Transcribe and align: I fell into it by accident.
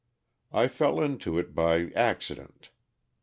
I 0.51 0.67
fell 0.67 0.99
into 0.99 1.37
it 1.37 1.53
by 1.53 1.91
accident. 1.91 2.71